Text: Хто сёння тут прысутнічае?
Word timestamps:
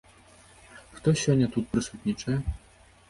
Хто 0.95 1.13
сёння 1.23 1.51
тут 1.57 1.69
прысутнічае? 1.75 2.39